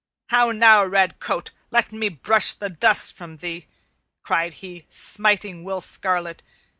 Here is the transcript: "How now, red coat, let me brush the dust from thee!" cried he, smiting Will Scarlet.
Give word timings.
"How 0.29 0.49
now, 0.51 0.83
red 0.83 1.19
coat, 1.19 1.51
let 1.69 1.91
me 1.91 2.09
brush 2.09 2.53
the 2.53 2.69
dust 2.71 3.13
from 3.13 3.35
thee!" 3.35 3.67
cried 4.23 4.53
he, 4.53 4.87
smiting 4.89 5.63
Will 5.63 5.79
Scarlet. 5.79 6.41